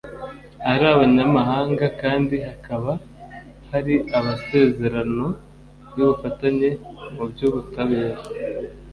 ari 0.71 0.85
abanyamahanga 0.95 1.85
kandi 2.01 2.35
hakaba 2.47 2.91
hari 3.71 3.95
amasezerano 4.17 5.25
y’ubufatanye 5.95 6.69
mu 7.15 7.23
by’ubutabera 7.31 8.17